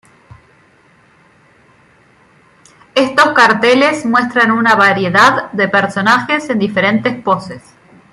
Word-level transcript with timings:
Estos 2.95 3.33
carteles 3.33 4.03
muestran 4.03 4.49
una 4.51 4.73
variedad 4.73 5.51
de 5.51 5.67
personajes 5.67 6.49
en 6.49 6.57
diferentes 6.57 7.21
poses. 7.21 7.61